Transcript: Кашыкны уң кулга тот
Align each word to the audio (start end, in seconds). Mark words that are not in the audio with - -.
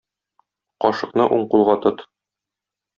Кашыкны 0.87 1.29
уң 1.37 1.47
кулга 1.55 1.79
тот 1.87 2.05